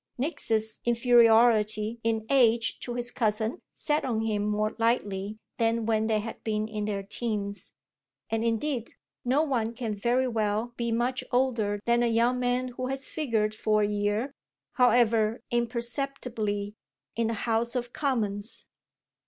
Nick's 0.17 0.79
inferiority 0.83 1.99
in 2.03 2.25
age 2.27 2.79
to 2.79 2.95
his 2.95 3.11
cousin 3.11 3.61
sat 3.75 4.03
on 4.03 4.21
him 4.21 4.41
more 4.43 4.73
lightly 4.79 5.37
than 5.59 5.85
when 5.85 6.07
they 6.07 6.17
had 6.17 6.43
been 6.43 6.67
in 6.67 6.85
their 6.85 7.03
teens; 7.03 7.73
and 8.31 8.43
indeed 8.43 8.95
no 9.23 9.43
one 9.43 9.75
can 9.75 9.93
very 9.93 10.27
well 10.27 10.73
be 10.75 10.91
much 10.91 11.23
older 11.31 11.79
than 11.85 12.01
a 12.01 12.07
young 12.07 12.39
man 12.39 12.69
who 12.69 12.87
has 12.87 13.09
figured 13.09 13.53
for 13.53 13.83
a 13.83 13.87
year, 13.87 14.33
however 14.73 15.43
imperceptibly, 15.51 16.73
in 17.15 17.27
the 17.27 17.35
House 17.45 17.75
of 17.75 17.93
Commons. 17.93 18.65